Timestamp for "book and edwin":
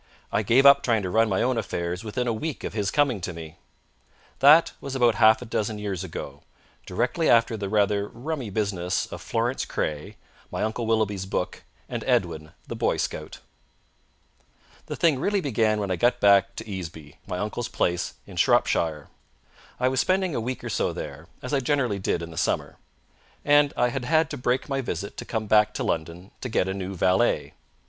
11.27-12.49